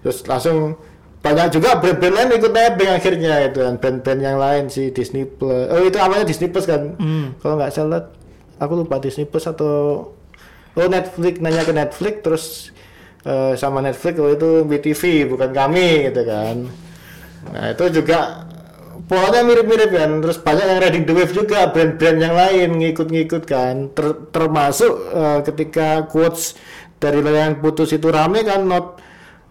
Terus 0.00 0.18
langsung 0.30 0.78
banyak 1.24 1.56
juga 1.56 1.80
brand-brand 1.80 2.14
lain 2.20 2.28
ikut 2.36 2.52
nebeng 2.52 2.90
akhirnya 2.92 3.48
itu 3.48 3.64
kan. 3.64 3.74
Band-band 3.80 4.20
yang 4.20 4.36
lain 4.36 4.68
si 4.68 4.92
Disney 4.92 5.24
Plus. 5.24 5.72
Oh 5.72 5.80
itu 5.80 5.96
awalnya 5.96 6.28
Disney 6.28 6.52
Plus 6.52 6.68
kan? 6.68 7.00
Kalau 7.40 7.56
nggak 7.56 7.72
salah 7.72 8.12
aku 8.60 8.84
lupa 8.84 9.00
Disney 9.00 9.24
Plus 9.24 9.48
atau 9.48 9.72
oh 10.76 10.88
Netflix 10.90 11.40
nanya 11.40 11.64
ke 11.64 11.72
Netflix 11.72 12.14
terus 12.20 12.44
eh, 13.24 13.56
sama 13.56 13.80
Netflix 13.80 14.20
oh 14.20 14.28
itu 14.28 14.68
BTV 14.68 15.32
bukan 15.32 15.50
kami 15.56 16.12
gitu 16.12 16.22
kan. 16.28 16.68
Nah 17.56 17.64
itu 17.72 17.84
juga 18.04 18.44
polanya 19.08 19.40
mirip-mirip 19.48 19.96
kan. 19.96 20.20
Terus 20.20 20.36
banyak 20.44 20.66
yang 20.68 20.78
riding 20.84 21.04
the 21.08 21.14
wave 21.16 21.32
juga 21.32 21.72
brand-brand 21.72 22.18
yang 22.20 22.34
lain 22.36 22.68
ngikut-ngikut 22.84 23.48
kan. 23.48 23.88
Ter- 23.96 24.28
termasuk 24.28 24.92
eh, 25.08 25.40
ketika 25.40 26.04
quotes 26.04 26.52
dari 27.00 27.24
layangan 27.24 27.64
putus 27.64 27.96
itu 27.96 28.12
rame 28.12 28.44
kan 28.44 28.68
not 28.68 29.00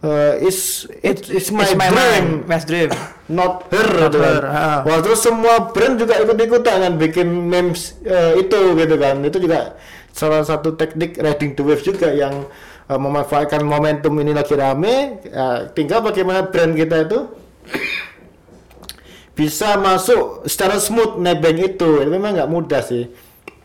eh, 0.04 0.34
is 0.44 0.84
it, 1.02 1.32
it's 1.32 1.50
my, 1.50 1.64
It's 1.64 1.74
my 1.74 1.88
dream 1.90 2.44
Mas 2.46 2.64
Dream. 2.68 2.90
not 3.32 3.72
her, 3.72 3.88
Not 3.88 4.12
gitu 4.12 4.18
kan. 4.20 4.34
her, 4.36 4.44
ha. 4.46 4.68
Wah 4.84 5.00
terus 5.00 5.24
semua 5.24 5.72
brand 5.72 5.96
juga 5.96 6.20
ikut-ikutan 6.20 6.78
kan 6.84 6.94
bikin 7.00 7.28
memes 7.28 7.96
eh, 8.04 8.38
itu 8.38 8.76
gitu 8.76 8.96
kan. 9.00 9.24
Itu 9.24 9.40
juga 9.40 9.80
salah 10.12 10.44
satu 10.44 10.76
teknik 10.76 11.18
riding 11.18 11.56
the 11.56 11.64
wave 11.64 11.82
juga 11.82 12.12
yang 12.12 12.46
eh, 12.86 13.00
memanfaatkan 13.00 13.64
momentum 13.64 14.14
ini 14.20 14.36
lagi 14.36 14.54
rame. 14.54 15.24
Ya, 15.26 15.72
tinggal 15.72 16.04
bagaimana 16.04 16.46
brand 16.46 16.76
kita 16.76 17.08
itu 17.08 17.20
bisa 19.40 19.80
masuk 19.82 20.46
secara 20.46 20.78
smooth 20.78 21.18
nebeng 21.18 21.58
itu. 21.58 22.04
Itu 22.04 22.10
memang 22.12 22.38
nggak 22.38 22.52
mudah 22.52 22.82
sih. 22.84 23.08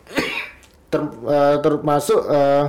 Ter- 0.91 1.19
eh, 1.29 1.55
termasuk 1.61 2.21
eh, 2.25 2.63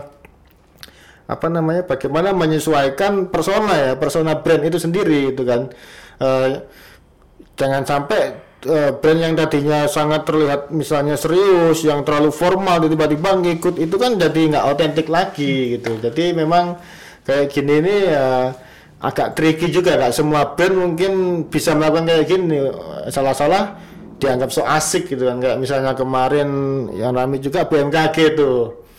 apa 1.31 1.47
namanya 1.47 1.87
bagaimana 1.87 2.35
menyesuaikan 2.35 3.31
persona 3.31 3.73
ya 3.79 3.93
persona 3.95 4.43
brand 4.43 4.67
itu 4.67 4.83
sendiri 4.83 5.31
itu 5.31 5.43
kan. 5.47 5.71
Eh, 6.19 6.49
jangan 7.55 7.83
sampai 7.87 8.21
eh, 8.67 8.91
brand 8.99 9.21
yang 9.23 9.35
tadinya 9.39 9.87
sangat 9.87 10.27
terlihat 10.27 10.75
misalnya 10.75 11.15
serius 11.15 11.87
yang 11.87 12.03
terlalu 12.03 12.35
formal 12.35 12.83
tiba-tiba 12.83 13.39
ngikut 13.39 13.79
itu 13.79 13.97
kan 13.97 14.19
jadi 14.19 14.41
nggak 14.57 14.67
otentik 14.75 15.07
lagi 15.07 15.79
gitu. 15.79 16.03
Jadi 16.03 16.35
memang 16.35 16.77
kayak 17.23 17.47
gini 17.55 17.73
ini 17.79 17.97
ya 18.11 18.51
agak 18.99 19.39
tricky 19.39 19.71
juga. 19.71 19.95
Nggak 19.97 20.15
semua 20.19 20.43
brand 20.59 20.75
mungkin 20.75 21.13
bisa 21.47 21.79
melakukan 21.79 22.11
kayak 22.11 22.27
gini. 22.27 22.59
Salah-salah 23.07 23.79
dianggap 24.21 24.51
so 24.51 24.67
asik 24.67 25.09
gitu 25.09 25.31
kan. 25.31 25.39
Kayak 25.39 25.59
misalnya 25.63 25.95
kemarin 25.95 26.49
yang 26.99 27.15
ramai 27.15 27.39
juga 27.39 27.65
BMKG 27.71 28.35
tuh 28.35 28.90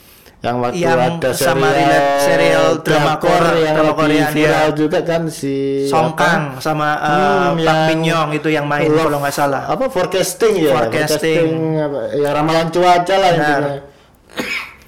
yang 0.42 0.58
waktu 0.58 0.82
Yang 0.82 0.98
ada 1.22 1.30
sama 1.32 1.70
serial, 1.70 2.02
serial 2.18 2.66
drama 2.82 3.14
Korea- 3.16 3.62
yang 3.62 3.76
drama 3.78 3.94
Korea 3.94 4.18
dia. 4.18 4.30
viral 4.34 4.70
juga 4.74 5.00
kan 5.02 5.30
si 5.30 5.86
Song 5.86 6.12
apa? 6.12 6.18
Kang 6.18 6.44
sama 6.58 6.98
uh, 6.98 7.10
Hmm, 7.54 7.62
Park 7.62 7.62
yang 7.62 7.80
Min 7.88 8.02
Young 8.04 8.30
itu 8.34 8.50
yang 8.50 8.66
main 8.66 8.90
Love- 8.90 9.06
kalau 9.06 9.22
nggak 9.22 9.36
salah. 9.36 9.70
apa 9.70 9.86
forecasting 9.88 10.54
ya 10.60 10.74
Forecasting. 10.74 11.78
apa, 11.78 12.00
ya 12.16 12.30
ramalan 12.32 12.68
cuaca 12.70 13.16
lah 13.16 13.30
intinya 13.32 13.72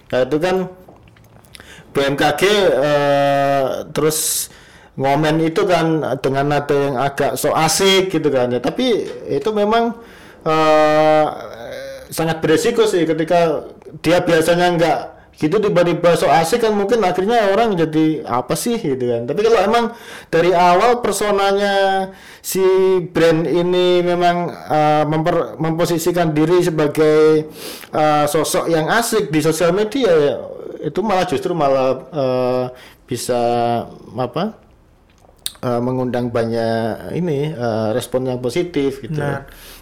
nah 0.09 0.19
itu 0.21 0.37
kan 0.37 0.55
BMKG 1.91 2.41
eh, 2.73 3.63
terus 3.89 4.49
ngomen 4.93 5.37
itu 5.39 5.61
kan 5.63 5.85
dengan 6.17 6.45
nada 6.49 6.73
yang 6.73 6.97
agak 6.97 7.33
so 7.33 7.49
asik 7.51 8.09
gitu 8.09 8.29
kan 8.29 8.49
ya 8.49 8.57
tapi 8.57 9.05
itu 9.27 9.49
memang 9.49 9.93
eh, 10.43 11.25
sangat 12.09 12.41
beresiko 12.41 12.85
sih 12.85 13.05
ketika 13.05 13.69
dia 14.01 14.17
biasanya 14.19 14.67
nggak 14.71 14.99
gitu 15.33 15.57
tiba-tiba 15.57 16.13
so 16.13 16.29
asik 16.29 16.61
kan 16.61 16.77
mungkin 16.77 17.01
akhirnya 17.01 17.49
orang 17.49 17.73
jadi 17.73 18.21
apa 18.21 18.53
sih 18.53 18.77
gitu 18.77 19.01
kan 19.01 19.25
tapi 19.25 19.41
kalau 19.41 19.59
emang 19.65 19.85
dari 20.29 20.53
awal 20.53 21.01
personanya 21.01 22.07
si 22.39 22.61
brand 23.09 23.49
ini 23.49 24.05
memang 24.05 24.49
eh, 24.49 25.03
memper- 25.09 25.57
memposisikan 25.57 26.31
diri 26.37 26.61
sebagai 26.61 27.49
eh, 27.89 28.25
sosok 28.29 28.69
yang 28.69 28.87
asik 28.93 29.33
di 29.33 29.39
sosial 29.41 29.73
media 29.73 30.11
ya 30.13 30.35
itu 30.83 30.99
malah 31.01 31.25
justru 31.25 31.55
malah 31.57 31.89
eh, 32.13 32.65
bisa 33.09 33.41
apa 34.13 34.53
eh, 35.65 35.81
mengundang 35.81 36.29
banyak 36.29 37.15
ini 37.17 37.51
eh, 37.51 37.89
respon 37.91 38.29
yang 38.29 38.37
positif 38.37 39.01
gitu. 39.01 39.17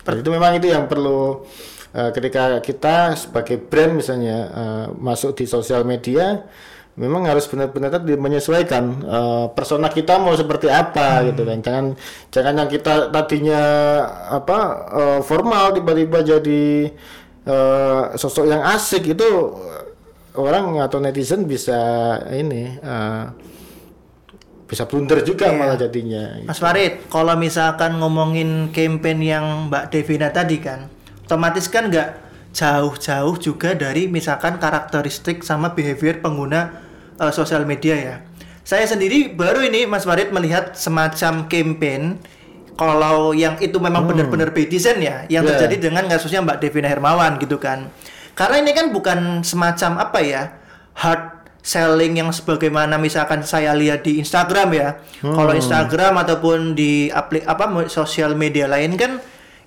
Dan 0.02 0.14
itu 0.18 0.30
memang 0.34 0.58
itu 0.58 0.72
yang 0.72 0.90
perlu 0.90 1.46
eh, 1.92 2.10
ketika 2.12 2.44
kita 2.60 2.96
sebagai 3.16 3.58
brand 3.58 3.94
misalnya 3.94 4.38
eh, 4.48 4.86
masuk 4.96 5.34
di 5.34 5.46
sosial 5.46 5.84
media 5.84 6.44
memang 6.92 7.24
harus 7.24 7.48
benar-benar 7.48 7.90
menyesuaikan 8.04 8.84
eh, 9.00 9.46
persona 9.52 9.88
kita 9.88 10.20
mau 10.20 10.36
seperti 10.36 10.68
apa 10.68 11.24
gitu 11.26 11.44
kan. 11.44 11.60
Jangan 11.60 11.86
jangan 12.30 12.54
yang 12.60 12.70
kita 12.70 12.94
tadinya 13.10 13.62
apa 14.30 14.60
eh, 14.92 15.20
formal 15.22 15.72
tiba-tiba 15.72 16.20
jadi 16.22 16.64
eh, 17.44 18.04
sosok 18.16 18.46
yang 18.46 18.62
asik 18.62 19.08
itu 19.08 19.28
orang 20.32 20.80
atau 20.80 21.00
netizen 21.00 21.44
bisa 21.44 21.76
ini 22.32 22.76
eh, 22.76 23.24
bisa 24.64 24.88
blunder 24.88 25.20
juga 25.22 25.52
Iya. 25.52 25.58
malah 25.58 25.76
jadinya. 25.76 26.24
Mas 26.48 26.56
Farid, 26.56 27.04
kalau 27.12 27.36
misalkan 27.36 28.00
ngomongin 28.00 28.72
campaign 28.72 29.20
yang 29.20 29.46
Mbak 29.68 29.92
Devina 29.92 30.32
tadi 30.32 30.64
kan, 30.64 30.88
otomatis 31.32 31.72
kan 31.72 31.88
nggak 31.88 32.20
jauh-jauh 32.52 33.40
juga 33.40 33.72
dari 33.72 34.12
misalkan 34.12 34.60
karakteristik 34.60 35.40
sama 35.48 35.72
behavior 35.72 36.20
pengguna 36.20 36.84
eh, 37.16 37.32
sosial 37.32 37.64
media 37.64 37.96
ya. 37.96 38.16
Saya 38.68 38.84
sendiri 38.84 39.32
baru 39.32 39.64
ini 39.64 39.88
Mas 39.88 40.04
Farid 40.04 40.36
melihat 40.36 40.76
semacam 40.76 41.48
campaign 41.48 42.20
kalau 42.76 43.32
yang 43.32 43.56
itu 43.64 43.80
memang 43.80 44.04
benar-benar 44.10 44.52
by 44.52 44.68
design 44.68 45.00
ya, 45.00 45.24
yang 45.32 45.48
Yeah. 45.48 45.56
terjadi 45.56 45.88
dengan 45.92 46.04
kasusnya 46.12 46.44
Mbak 46.44 46.60
Devina 46.60 46.92
Hermawan 46.92 47.40
gitu 47.40 47.56
kan. 47.56 47.88
Karena 48.36 48.60
ini 48.60 48.72
kan 48.76 48.92
bukan 48.92 49.46
semacam 49.48 50.02
apa 50.02 50.20
ya, 50.20 50.42
hard 51.00 51.48
selling 51.62 52.18
yang 52.18 52.34
sebagaimana 52.34 52.98
misalkan 52.98 53.46
saya 53.46 53.72
lihat 53.78 54.02
di 54.04 54.18
Instagram 54.18 54.70
ya. 54.74 54.98
Kalau 55.22 55.54
Instagram 55.54 56.26
ataupun 56.26 56.74
di 56.74 57.08
aplik 57.14 57.46
apa 57.46 57.70
sosial 57.86 58.34
media 58.34 58.66
lain 58.66 58.98
kan 58.98 59.22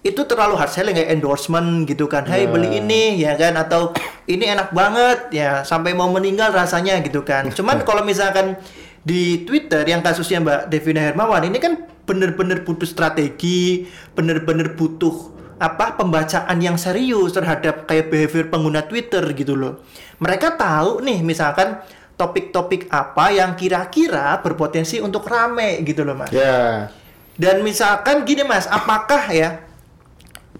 itu 0.05 0.21
terlalu 0.29 0.61
hard 0.61 0.69
selling 0.69 0.93
kayak 0.93 1.17
endorsement 1.17 1.89
gitu 1.89 2.05
kan. 2.05 2.29
Hey 2.29 2.45
beli 2.45 2.77
ini 2.77 3.17
ya 3.25 3.41
kan 3.41 3.57
atau 3.57 3.97
ini 4.29 4.53
enak 4.53 4.77
banget 4.77 5.33
ya 5.33 5.65
sampai 5.65 5.97
mau 5.97 6.13
meninggal 6.13 6.53
rasanya 6.53 7.01
gitu 7.01 7.25
kan. 7.25 7.49
Cuman 7.49 7.81
kalau 7.89 8.05
misalkan 8.05 8.61
di 9.01 9.49
Twitter 9.49 9.81
yang 9.89 10.05
kasusnya 10.05 10.45
Mbak 10.45 10.61
Devina 10.69 11.01
Hermawan 11.09 11.49
ini 11.49 11.57
kan 11.57 11.89
bener-bener 12.05 12.69
butuh 12.69 12.85
strategi, 12.85 13.89
bener-bener 14.13 14.77
butuh 14.77 15.33
apa 15.57 15.97
pembacaan 15.97 16.61
yang 16.61 16.77
serius 16.77 17.33
terhadap 17.33 17.89
kayak 17.89 18.13
behavior 18.13 18.53
pengguna 18.53 18.85
Twitter 18.85 19.25
gitu 19.33 19.57
loh. 19.57 19.81
Mereka 20.21 20.61
tahu 20.61 21.01
nih 21.01 21.25
misalkan 21.25 21.81
topik-topik 22.21 22.93
apa 22.93 23.33
yang 23.33 23.57
kira-kira 23.57 24.37
berpotensi 24.45 25.01
untuk 25.01 25.25
rame 25.25 25.81
gitu 25.81 26.05
loh 26.05 26.13
mas. 26.13 26.29
Ya. 26.29 26.93
Dan 27.35 27.67
misalkan 27.67 28.23
gini 28.23 28.47
mas, 28.47 28.71
apakah 28.71 29.27
ya 29.33 29.65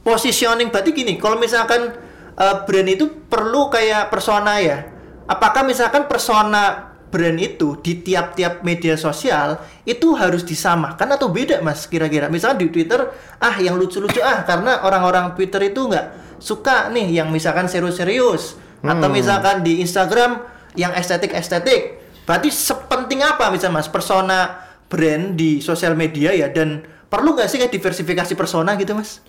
positioning 0.05 0.69
berarti 0.69 0.93
gini, 0.93 1.17
kalau 1.17 1.41
misalkan 1.41 1.97
eh, 2.37 2.57
brand 2.69 2.89
itu 2.89 3.09
perlu 3.27 3.73
kayak 3.73 4.13
persona 4.13 4.61
ya, 4.61 4.85
apakah 5.27 5.65
misalkan 5.65 6.05
persona 6.07 6.95
brand 7.09 7.39
itu 7.39 7.79
di 7.79 8.03
tiap-tiap 8.03 8.67
media 8.67 8.99
sosial 8.99 9.63
itu 9.87 10.19
harus 10.19 10.43
disamakan 10.43 11.15
atau 11.15 11.33
beda 11.33 11.65
mas 11.65 11.89
kira-kira? 11.89 12.29
Misalkan 12.29 12.61
di 12.61 12.69
Twitter, 12.69 13.11
ah 13.41 13.57
yang 13.57 13.81
lucu-lucu 13.81 14.21
ah 14.21 14.45
karena 14.45 14.85
orang-orang 14.85 15.33
Twitter 15.33 15.73
itu 15.73 15.89
nggak 15.89 16.39
suka 16.39 16.93
nih 16.93 17.25
yang 17.25 17.33
misalkan 17.33 17.65
serius-serius, 17.67 18.61
atau 18.85 19.09
misalkan 19.09 19.65
di 19.65 19.81
Instagram 19.81 20.45
yang 20.77 20.93
estetik-estetik. 20.93 22.05
Berarti 22.29 22.49
sepenting 22.53 23.25
apa 23.25 23.49
misalnya 23.49 23.81
Mas 23.81 23.89
persona 23.89 24.61
brand 24.89 25.37
di 25.37 25.61
sosial 25.65 25.97
media 25.97 26.33
ya 26.33 26.49
dan 26.53 26.85
perlu 27.09 27.37
nggak 27.37 27.49
sih 27.49 27.57
kayak 27.61 27.73
diversifikasi 27.73 28.33
persona 28.37 28.77
gitu 28.77 28.93
Mas? 28.97 29.21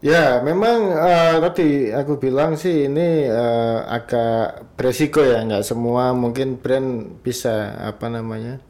Ya, 0.00 0.40
memang 0.40 0.96
eh, 0.96 1.36
tadi 1.44 1.92
aku 1.92 2.16
bilang 2.16 2.56
sih 2.56 2.88
ini 2.88 3.28
eh, 3.28 3.78
agak 3.84 4.72
beresiko 4.72 5.20
ya, 5.20 5.44
nggak 5.44 5.60
semua 5.60 6.16
mungkin 6.16 6.56
brand 6.56 7.20
bisa 7.20 7.76
apa 7.76 8.08
namanya. 8.08 8.64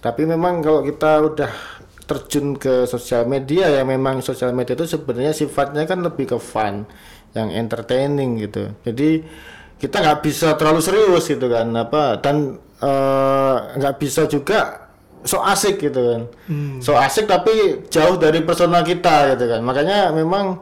Tapi 0.00 0.24
memang 0.24 0.64
kalau 0.64 0.80
kita 0.80 1.20
udah 1.20 1.52
terjun 2.08 2.56
ke 2.56 2.88
sosial 2.88 3.28
media 3.28 3.68
ya 3.68 3.84
memang 3.84 4.24
sosial 4.24 4.56
media 4.56 4.72
itu 4.72 4.88
sebenarnya 4.88 5.36
sifatnya 5.36 5.84
kan 5.84 6.00
lebih 6.00 6.32
ke 6.32 6.38
fun, 6.40 6.88
yang 7.36 7.52
entertaining 7.52 8.40
gitu. 8.40 8.72
Jadi 8.80 9.20
kita 9.76 10.00
nggak 10.00 10.20
bisa 10.24 10.56
terlalu 10.56 10.80
serius 10.80 11.28
gitu 11.28 11.44
kan, 11.52 11.68
apa 11.76 12.24
dan 12.24 12.56
eh, 12.80 13.56
nggak 13.76 13.94
bisa 14.00 14.24
juga 14.32 14.88
so 15.24 15.40
asik 15.44 15.80
gitu 15.80 16.00
kan. 16.00 16.22
So 16.80 16.96
asik 16.96 17.28
tapi 17.28 17.84
jauh 17.92 18.16
dari 18.16 18.40
persona 18.44 18.80
kita 18.80 19.36
gitu 19.36 19.44
kan. 19.50 19.60
Makanya 19.60 20.12
memang 20.16 20.60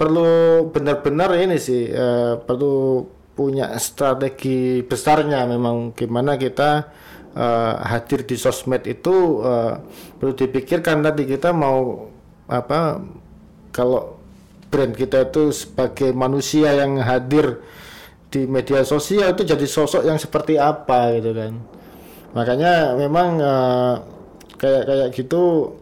perlu 0.00 0.64
benar-benar 0.72 1.36
ini 1.36 1.60
sih 1.60 1.92
eh, 1.92 2.40
perlu 2.40 3.04
punya 3.36 3.76
strategi 3.76 4.80
besarnya 4.80 5.44
memang 5.44 5.92
gimana 5.92 6.40
kita 6.40 6.88
eh, 7.36 7.74
hadir 7.84 8.24
di 8.24 8.40
sosmed 8.40 8.88
itu 8.88 9.44
eh, 9.44 9.76
perlu 10.16 10.32
dipikirkan 10.32 11.04
tadi 11.04 11.28
kita 11.28 11.52
mau 11.52 12.08
apa 12.48 12.96
kalau 13.76 14.16
brand 14.72 14.96
kita 14.96 15.28
itu 15.28 15.52
sebagai 15.52 16.16
manusia 16.16 16.72
yang 16.72 16.96
hadir 16.96 17.60
di 18.30 18.46
media 18.48 18.86
sosial 18.86 19.36
itu 19.36 19.42
jadi 19.42 19.66
sosok 19.68 20.06
yang 20.06 20.16
seperti 20.16 20.56
apa 20.56 21.18
gitu 21.18 21.36
kan 21.36 21.60
makanya 22.36 22.94
memang 22.94 23.28
eh, 23.40 23.94
kayak 24.60 24.82
kayak 24.86 25.08
gitu 25.16 25.74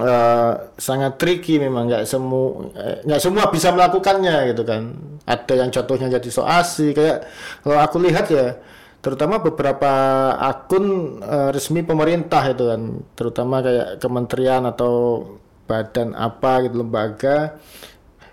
eh, 0.00 0.52
sangat 0.78 1.18
tricky 1.20 1.58
memang. 1.60 1.90
Nggak 1.90 2.04
semua 2.08 2.70
nggak 3.06 3.20
semua 3.22 3.44
bisa 3.52 3.68
melakukannya 3.74 4.54
gitu 4.54 4.62
kan. 4.64 4.82
Ada 5.26 5.52
yang 5.60 5.70
jatuhnya 5.74 6.08
jadi 6.20 6.28
so 6.30 6.42
asik. 6.46 6.96
Kayak 6.98 7.28
kalau 7.64 7.78
aku 7.82 7.96
lihat 8.02 8.26
ya 8.30 8.56
terutama 9.00 9.40
beberapa 9.40 9.92
akun 10.38 11.18
eh, 11.24 11.48
resmi 11.52 11.82
pemerintah 11.84 12.42
itu 12.52 12.64
kan. 12.70 12.80
Terutama 13.18 13.60
kayak 13.64 13.88
kementerian 14.02 14.62
atau 14.68 15.24
badan 15.68 16.18
apa 16.18 16.66
gitu 16.66 16.82
lembaga. 16.82 17.60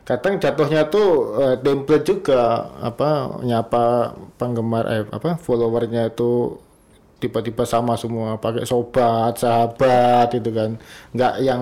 Kadang 0.08 0.40
jatuhnya 0.40 0.88
tuh 0.88 1.36
eh, 1.44 1.56
template 1.60 2.06
juga 2.08 2.72
apa 2.80 3.40
nyapa 3.44 4.16
penggemar 4.40 4.84
eh 4.88 5.04
apa 5.12 5.36
followernya 5.36 6.16
itu 6.16 6.64
tiba-tiba 7.18 7.66
sama 7.66 7.98
semua 7.98 8.38
pakai 8.38 8.64
sobat 8.66 9.42
sahabat 9.42 10.34
itu 10.38 10.50
kan. 10.54 10.78
Nggak 11.14 11.34
yang 11.42 11.62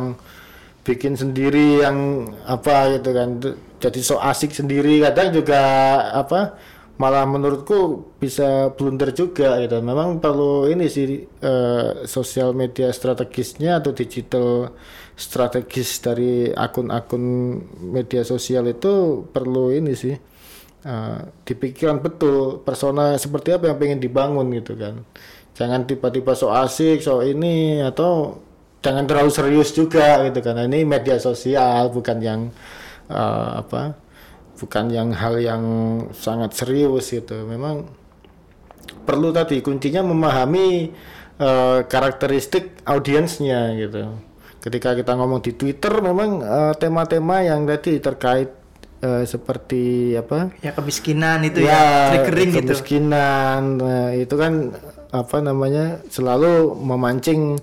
bikin 0.85 1.17
sendiri 1.17 1.81
yang 1.81 2.29
apa 2.45 2.93
gitu 2.99 3.09
kan. 3.11 3.29
Jadi 3.81 3.99
so 4.05 4.21
asik 4.21 4.53
sendiri. 4.53 5.01
Kadang 5.01 5.33
juga 5.33 5.61
apa 6.13 6.55
malah 6.95 7.27
menurutku 7.27 8.07
bisa 8.21 8.71
blunder 8.71 9.11
juga 9.11 9.59
gitu. 9.59 9.81
Memang 9.83 10.23
perlu 10.23 10.69
ini 10.71 10.87
sih 10.87 11.27
eh, 11.27 11.89
sosial 12.07 12.55
media 12.55 12.87
strategisnya 12.93 13.83
atau 13.83 13.91
digital 13.91 14.71
strategis 15.15 15.99
dari 16.03 16.51
akun-akun 16.51 17.23
media 17.91 18.23
sosial 18.23 18.67
itu 18.71 19.25
perlu 19.27 19.75
ini 19.75 19.91
sih 19.97 20.15
eh, 20.85 21.19
dipikirkan 21.43 21.99
betul. 21.99 22.63
Persona 22.63 23.19
seperti 23.19 23.51
apa 23.57 23.73
yang 23.73 23.77
pengen 23.81 23.99
dibangun 23.99 24.47
gitu 24.55 24.77
kan 24.79 25.03
jangan 25.55 25.87
tiba-tiba 25.87 26.35
so 26.35 26.51
asik 26.51 26.99
so 26.99 27.23
ini 27.23 27.79
atau 27.79 28.43
jangan 28.83 29.07
terlalu 29.09 29.31
serius 29.33 29.73
juga 29.73 30.21
gitu 30.29 30.39
kan. 30.45 30.61
Ini 30.67 30.85
media 30.85 31.17
sosial 31.17 31.89
bukan 31.89 32.17
yang 32.21 32.41
eh, 33.09 33.49
apa 33.63 33.97
bukan 34.55 34.85
yang 34.93 35.09
hal 35.15 35.41
yang 35.41 35.63
sangat 36.13 36.53
serius 36.53 37.09
gitu. 37.09 37.47
Memang 37.47 37.87
perlu 39.07 39.33
tadi 39.33 39.63
kuncinya 39.65 40.05
memahami 40.05 40.91
eh, 41.39 41.79
karakteristik 41.87 42.85
audiensnya 42.85 43.73
gitu. 43.79 44.13
Ketika 44.61 44.97
kita 44.97 45.13
ngomong 45.13 45.41
di 45.45 45.57
Twitter 45.57 46.03
memang 46.03 46.43
eh, 46.43 46.73
tema-tema 46.77 47.41
yang 47.41 47.65
tadi 47.65 47.97
terkait 47.97 48.49
eh, 49.01 49.23
seperti 49.25 50.13
apa 50.13 50.53
Ya 50.61 50.73
kemiskinan 50.73 51.41
itu 51.45 51.65
ya, 51.65 52.13
triggering 52.13 52.49
gitu. 52.53 52.59
kemiskinan 52.69 53.61
nah, 53.81 54.09
itu 54.13 54.35
kan 54.37 54.53
apa 55.23 55.37
namanya 55.39 56.03
selalu 56.11 56.75
memancing 56.75 57.59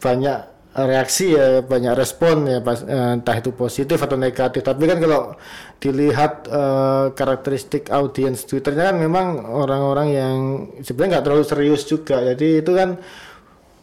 banyak 0.00 0.50
reaksi 0.70 1.34
ya 1.34 1.66
banyak 1.66 1.98
respon 1.98 2.46
ya 2.46 2.62
pas, 2.62 2.86
eh, 2.86 3.18
entah 3.18 3.36
itu 3.36 3.50
positif 3.50 3.98
atau 3.98 4.14
negatif 4.14 4.62
tapi 4.62 4.86
kan 4.86 5.02
kalau 5.02 5.34
dilihat 5.82 6.46
eh, 6.46 7.04
karakteristik 7.10 7.90
audiens 7.90 8.46
twitternya 8.46 8.94
kan 8.94 8.96
memang 9.02 9.44
orang-orang 9.50 10.08
yang 10.14 10.36
sebenarnya 10.84 11.18
nggak 11.18 11.24
terlalu 11.26 11.44
serius 11.44 11.82
juga 11.84 12.22
jadi 12.22 12.62
itu 12.62 12.70
kan 12.70 13.02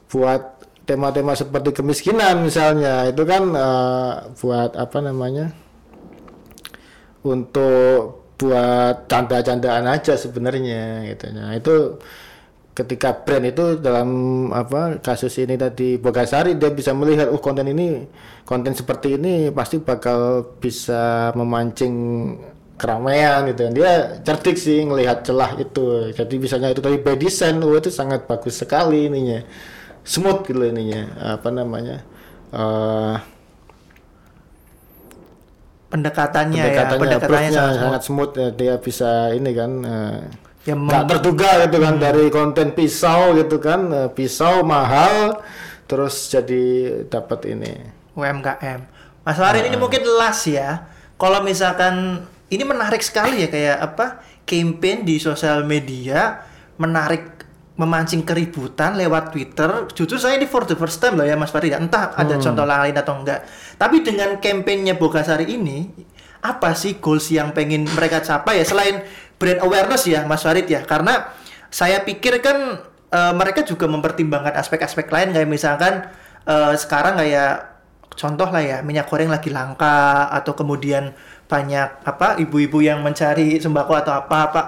buat 0.07 0.63
tema-tema 0.87 1.35
seperti 1.35 1.75
kemiskinan 1.75 2.47
misalnya 2.47 3.11
itu 3.11 3.23
kan 3.27 3.43
eh, 3.51 4.13
buat 4.39 4.71
apa 4.79 4.97
namanya 5.03 5.51
untuk 7.27 8.27
buat 8.37 9.09
canda-candaan 9.09 9.89
aja 9.89 10.13
sebenarnya 10.13 11.09
gitu. 11.09 11.25
Nah, 11.33 11.57
itu 11.57 11.97
ketika 12.77 13.09
brand 13.25 13.49
itu 13.49 13.81
dalam 13.81 14.09
apa 14.53 15.01
kasus 15.01 15.33
ini 15.41 15.57
tadi 15.57 15.97
Bogasari 15.97 16.53
dia 16.61 16.69
bisa 16.69 16.93
melihat 16.93 17.33
oh 17.33 17.41
konten 17.41 17.65
ini 17.65 18.05
konten 18.45 18.77
seperti 18.77 19.17
ini 19.17 19.49
pasti 19.49 19.81
bakal 19.81 20.53
bisa 20.61 21.33
memancing 21.33 21.95
keramaian 22.77 23.49
gitu 23.49 23.65
kan. 23.65 23.73
Dia 23.73 23.91
cerdik 24.21 24.61
sih 24.61 24.85
ngelihat 24.85 25.25
celah 25.25 25.57
itu. 25.57 26.13
Jadi 26.13 26.35
misalnya 26.37 26.69
itu 26.69 26.81
tadi 26.85 27.01
by 27.01 27.17
design 27.17 27.57
oh 27.65 27.73
itu 27.73 27.89
sangat 27.89 28.29
bagus 28.29 28.61
sekali 28.61 29.09
ininya. 29.09 29.41
Smooth 30.05 30.45
gitu 30.45 30.61
ininya 30.61 31.35
apa 31.35 31.49
namanya 31.51 32.05
eh 32.53 33.17
Pendekatannya, 35.87 36.59
ya, 36.59 36.63
pendekatannya, 36.67 36.99
pendekatannya 36.99 37.47
approach-nya 37.47 37.55
sangat 37.55 37.79
sangat 37.79 38.01
smooth 38.03 38.33
ya 38.35 38.49
dia 38.51 38.73
bisa 38.75 39.31
ini 39.31 39.51
kan 39.55 39.71
eh, 39.87 40.19
Ya, 40.67 40.75
nggak 40.75 41.07
terduga 41.07 41.63
gitu 41.63 41.79
kan 41.79 41.95
dari 41.95 42.27
konten 42.27 42.75
pisau 42.75 43.31
gitu 43.39 43.55
kan 43.63 43.87
eh, 43.87 44.09
pisau 44.11 44.67
mahal 44.67 45.39
terus 45.87 46.27
jadi 46.27 46.91
dapat 47.07 47.55
ini 47.55 47.73
UMKM. 48.19 48.79
Mas 49.23 49.39
Farid 49.39 49.63
ini 49.63 49.79
mungkin 49.79 50.03
las 50.19 50.43
ya. 50.43 50.91
Kalau 51.15 51.39
misalkan 51.39 52.25
ini 52.51 52.63
menarik 52.67 52.99
sekali 52.99 53.45
ya 53.45 53.47
kayak 53.47 53.77
apa 53.79 54.05
campaign 54.43 55.07
di 55.07 55.21
sosial 55.23 55.63
media 55.63 56.43
menarik 56.75 57.37
memancing 57.77 58.25
keributan 58.25 58.97
lewat 58.97 59.31
Twitter. 59.31 59.85
Jujur 59.93 60.17
saya 60.17 60.35
ini 60.35 60.49
for 60.49 60.65
the 60.65 60.73
first 60.73 60.97
time 60.97 61.15
loh 61.21 61.23
ya 61.23 61.37
Mas 61.37 61.53
Farid. 61.53 61.77
Entah 61.77 62.11
ada 62.17 62.35
contoh 62.41 62.65
lain 62.65 62.95
atau 62.97 63.13
enggak. 63.21 63.45
Tapi 63.77 64.01
dengan 64.01 64.35
campaignnya 64.41 64.97
Bogasari 64.97 65.45
ini 65.53 65.85
apa 66.47 66.71
sih 66.73 66.97
goals 67.03 67.27
yang 67.27 67.51
pengen 67.51 67.83
mereka 67.91 68.23
capai 68.23 68.63
ya? 68.63 68.65
Selain 68.65 69.03
brand 69.35 69.59
awareness 69.67 70.07
ya 70.07 70.23
Mas 70.23 70.41
Farid 70.47 70.65
ya. 70.71 70.87
Karena 70.87 71.27
saya 71.67 72.01
pikir 72.07 72.39
kan 72.39 72.79
eh, 73.11 73.33
mereka 73.35 73.67
juga 73.67 73.85
mempertimbangkan 73.91 74.55
aspek-aspek 74.55 75.11
lain. 75.11 75.35
Kayak 75.35 75.49
misalkan 75.51 75.93
eh, 76.47 76.73
sekarang 76.79 77.19
kayak 77.19 77.75
contoh 78.17 78.49
lah 78.49 78.63
ya 78.63 78.77
minyak 78.81 79.05
goreng 79.05 79.29
lagi 79.29 79.53
langka 79.53 80.25
atau 80.33 80.57
kemudian 80.57 81.13
banyak 81.45 82.01
apa 82.01 82.41
ibu-ibu 82.41 82.81
yang 82.81 83.05
mencari 83.05 83.61
sembako 83.61 83.93
atau 83.93 84.13
apa 84.25 84.37
apa 84.49 84.61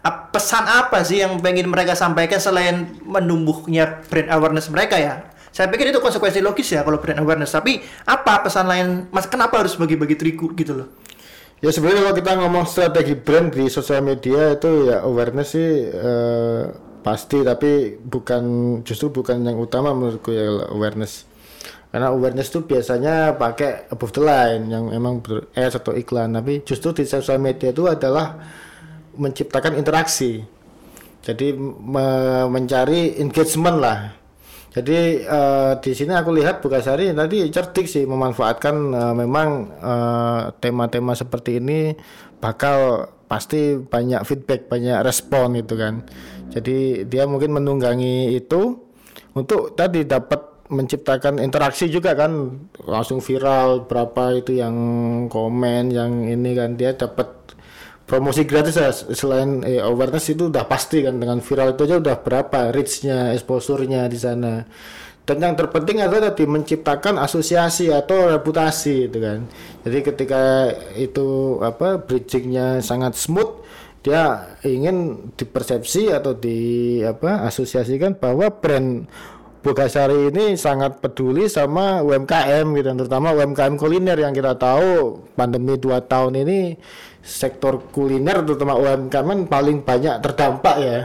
Ap- 0.00 0.32
pesan 0.32 0.64
apa 0.64 1.04
sih 1.04 1.20
yang 1.20 1.36
pengen 1.44 1.68
mereka 1.68 1.92
sampaikan 1.92 2.40
selain 2.40 2.88
menumbuhnya 3.04 4.00
brand 4.08 4.32
awareness 4.32 4.72
mereka 4.72 4.96
ya? 4.96 5.28
Saya 5.52 5.68
pikir 5.68 5.92
itu 5.92 6.00
konsekuensi 6.00 6.40
logis 6.40 6.72
ya 6.72 6.80
kalau 6.86 6.96
brand 7.02 7.20
awareness. 7.20 7.52
Tapi 7.52 7.84
apa 8.08 8.40
pesan 8.40 8.64
lain? 8.64 8.86
Mas 9.12 9.28
kenapa 9.28 9.60
harus 9.60 9.76
bagi-bagi 9.76 10.16
terigu 10.16 10.56
gitu 10.56 10.72
loh 10.72 10.88
ya 11.60 11.70
sebenarnya 11.72 12.08
kalau 12.08 12.16
kita 12.16 12.32
ngomong 12.40 12.64
strategi 12.64 13.14
brand 13.16 13.52
di 13.52 13.68
sosial 13.68 14.00
media 14.00 14.56
itu 14.56 14.88
ya 14.88 15.04
awareness 15.04 15.48
sih 15.52 15.70
eh, 15.92 16.62
pasti 17.00 17.40
tapi 17.40 17.96
bukan 18.00 18.42
justru 18.84 19.08
bukan 19.08 19.40
yang 19.44 19.56
utama 19.56 19.92
menurutku 19.96 20.32
ya 20.32 20.68
awareness. 20.72 21.28
Karena 21.90 22.14
awareness 22.14 22.54
itu 22.54 22.62
biasanya 22.62 23.34
pakai 23.34 23.90
above 23.90 24.14
the 24.14 24.22
line 24.22 24.70
yang 24.70 24.94
emang 24.94 25.18
betul 25.18 25.50
ads 25.58 25.74
atau 25.74 25.90
iklan. 25.96 26.30
Tapi 26.38 26.62
justru 26.62 26.94
di 26.94 27.04
sosial 27.08 27.42
media 27.42 27.74
itu 27.74 27.90
adalah 27.90 28.38
menciptakan 29.18 29.74
interaksi. 29.74 30.38
Jadi 31.20 31.52
me- 31.58 32.46
mencari 32.48 33.18
engagement 33.18 33.76
lah 33.82 34.19
jadi 34.70 34.98
eh, 35.26 35.72
di 35.82 35.90
sini 35.98 36.14
aku 36.14 36.30
lihat 36.30 36.62
Bukasari 36.62 37.10
tadi 37.10 37.50
cerdik 37.50 37.90
sih 37.90 38.06
memanfaatkan 38.06 38.74
eh, 38.94 39.14
memang 39.18 39.48
eh, 39.82 40.42
tema-tema 40.62 41.18
seperti 41.18 41.58
ini 41.58 41.90
bakal 42.38 43.10
pasti 43.26 43.78
banyak 43.78 44.22
feedback, 44.26 44.70
banyak 44.70 45.02
respon 45.06 45.58
gitu 45.58 45.74
kan. 45.74 46.06
Jadi 46.50 47.06
dia 47.06 47.26
mungkin 47.26 47.54
menunggangi 47.54 48.34
itu 48.34 48.78
untuk 49.34 49.78
tadi 49.78 50.02
dapat 50.02 50.66
menciptakan 50.70 51.42
interaksi 51.42 51.90
juga 51.90 52.14
kan 52.14 52.62
langsung 52.86 53.18
viral 53.18 53.90
berapa 53.90 54.38
itu 54.38 54.54
yang 54.54 54.74
komen 55.26 55.90
yang 55.90 56.30
ini 56.30 56.54
kan 56.54 56.78
dia 56.78 56.94
dapat 56.94 57.26
promosi 58.10 58.42
gratis 58.42 58.74
ya 58.74 58.90
selain 58.90 59.62
eh, 59.62 59.78
awareness 59.78 60.34
itu 60.34 60.50
udah 60.50 60.66
pasti 60.66 61.06
kan 61.06 61.22
dengan 61.22 61.38
viral 61.38 61.78
itu 61.78 61.86
aja 61.86 62.02
udah 62.02 62.16
berapa 62.18 62.74
reachnya 62.74 63.30
exposure-nya 63.38 64.10
di 64.10 64.18
sana. 64.18 64.66
Dan 65.22 65.38
yang 65.38 65.54
terpenting 65.54 66.02
adalah 66.02 66.34
tadi 66.34 66.42
menciptakan 66.42 67.22
asosiasi 67.22 67.94
atau 67.94 68.34
reputasi 68.34 69.06
itu 69.06 69.18
kan. 69.22 69.46
Jadi 69.86 69.98
ketika 70.02 70.74
itu 70.98 71.62
apa 71.62 72.02
bridgingnya 72.02 72.82
sangat 72.82 73.14
smooth 73.14 73.62
dia 74.02 74.56
ingin 74.66 75.30
dipersepsi 75.38 76.10
atau 76.10 76.34
di 76.34 76.98
apa 77.06 77.46
asosiasikan 77.46 78.18
bahwa 78.18 78.50
brand 78.50 79.06
Bogasari 79.60 80.32
ini 80.32 80.56
sangat 80.56 81.04
peduli 81.04 81.44
sama 81.44 82.00
UMKM 82.00 82.64
gitu. 82.80 82.88
Terutama 82.96 83.36
UMKM 83.36 83.76
kuliner 83.76 84.16
yang 84.16 84.32
kita 84.32 84.56
tahu 84.56 85.20
pandemi 85.36 85.76
dua 85.76 86.00
tahun 86.00 86.32
ini 86.32 86.80
sektor 87.20 87.88
kuliner 87.92 88.42
terutama 88.42 88.76
UMKM 88.80 89.46
paling 89.46 89.84
banyak 89.84 90.20
terdampak 90.24 90.76
ya. 90.80 91.00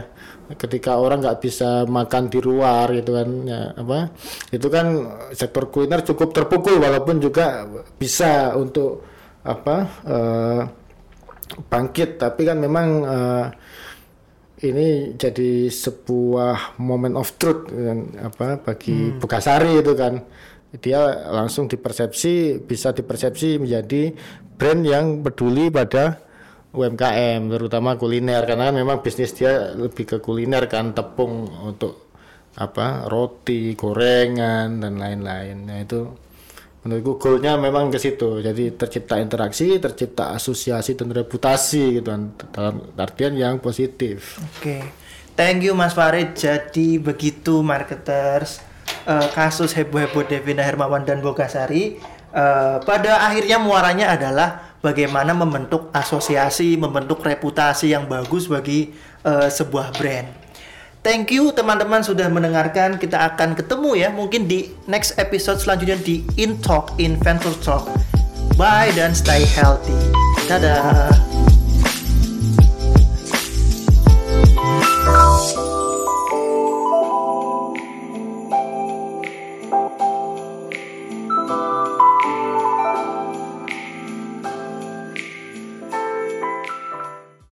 Ketika 0.46 1.02
orang 1.02 1.26
nggak 1.26 1.42
bisa 1.42 1.82
makan 1.90 2.30
di 2.30 2.38
luar 2.38 2.86
gitu 2.94 3.18
kan 3.18 3.28
ya 3.50 3.74
apa 3.74 4.14
itu 4.54 4.70
kan 4.70 4.86
sektor 5.34 5.66
kuliner 5.74 6.06
cukup 6.06 6.30
terpukul 6.30 6.78
walaupun 6.78 7.18
juga 7.18 7.66
bisa 7.98 8.54
untuk 8.54 9.02
apa 9.42 9.76
uh, 10.06 10.62
bangkit. 11.70 12.18
Tapi 12.18 12.42
kan 12.42 12.58
memang 12.58 12.88
uh, 13.06 13.46
ini 14.66 15.14
jadi 15.14 15.68
sebuah 15.68 16.80
moment 16.80 17.14
of 17.20 17.36
truth 17.36 17.68
kan, 17.70 17.98
apa 18.22 18.46
bagi 18.60 19.14
hmm. 19.14 19.18
Bukasari 19.22 19.78
itu 19.80 19.92
kan. 19.94 20.14
Dia 20.76 21.32
langsung 21.32 21.70
dipersepsi 21.70 22.60
bisa 22.60 22.92
dipersepsi 22.92 23.56
menjadi 23.56 24.12
brand 24.56 24.82
yang 24.82 25.20
peduli 25.20 25.68
pada 25.68 26.20
UMKM 26.76 27.48
terutama 27.48 27.96
kuliner. 27.96 28.44
Karena 28.44 28.72
kan 28.72 28.76
memang 28.76 29.00
bisnis 29.00 29.32
dia 29.32 29.72
lebih 29.72 30.04
ke 30.04 30.16
kuliner 30.20 30.68
kan 30.68 30.92
tepung 30.92 31.48
untuk 31.64 32.12
apa 32.56 33.04
roti 33.08 33.76
gorengan 33.76 34.80
dan 34.80 34.96
lain-lain. 34.96 35.56
Nah 35.68 35.78
itu 35.84 36.00
menurutku 36.84 37.20
goalnya 37.20 37.60
memang 37.60 37.92
ke 37.92 38.00
situ. 38.00 38.40
Jadi 38.40 38.76
tercipta 38.76 39.20
interaksi 39.20 39.76
tercipta 39.76 40.32
asosiasi 40.32 40.96
dan 40.96 41.12
reputasi 41.12 42.00
gitu 42.00 42.08
kan. 42.08 42.32
Dalam 42.52 42.74
artian 42.96 43.36
yang 43.36 43.60
positif. 43.60 44.40
Oke. 44.40 44.60
Okay. 44.60 44.82
thank 45.36 45.60
you 45.60 45.76
Mas 45.76 45.92
Farid. 45.92 46.36
Jadi 46.36 46.96
begitu 47.00 47.60
marketers. 47.60 48.64
Uh, 49.06 49.22
kasus 49.34 49.70
heboh-heboh 49.74 50.26
Devina 50.26 50.66
Hermawan 50.66 51.06
dan 51.06 51.22
Bogasari 51.22 51.98
uh, 52.36 52.76
pada 52.84 53.24
akhirnya 53.24 53.56
muaranya 53.56 54.12
adalah 54.12 54.76
bagaimana 54.84 55.32
membentuk 55.32 55.88
asosiasi, 55.90 56.76
membentuk 56.76 57.24
reputasi 57.24 57.96
yang 57.96 58.04
bagus 58.06 58.46
bagi 58.46 58.92
uh, 59.24 59.48
sebuah 59.48 59.96
brand. 59.96 60.28
Thank 61.06 61.30
you 61.38 61.54
teman-teman 61.54 62.02
sudah 62.02 62.26
mendengarkan. 62.26 62.98
Kita 62.98 63.30
akan 63.34 63.54
ketemu 63.54 63.90
ya 63.94 64.08
mungkin 64.10 64.50
di 64.50 64.74
next 64.90 65.14
episode 65.22 65.62
selanjutnya 65.62 65.98
di 66.02 66.26
In 66.34 66.58
Talk 66.58 66.98
Inventor 66.98 67.54
Talk. 67.62 67.86
Bye 68.58 68.90
dan 68.98 69.14
stay 69.14 69.46
healthy. 69.46 69.94
Dadah. 70.50 71.35